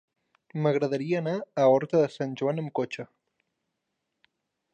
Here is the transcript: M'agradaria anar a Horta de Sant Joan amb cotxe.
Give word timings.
M'agradaria 0.63 1.19
anar 1.23 1.35
a 1.35 1.67
Horta 1.75 2.01
de 2.05 2.09
Sant 2.17 2.33
Joan 2.41 2.63
amb 2.63 2.75
cotxe. 2.81 3.07